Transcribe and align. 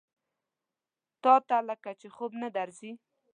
تاته 1.23 1.57
لکه 1.69 1.89
چې 1.99 2.07
خوب 2.15 2.31
نه 2.41 2.49
درځي؟ 2.57 2.91